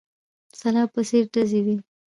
[0.59, 1.75] سلاب په څېر ډزې وې.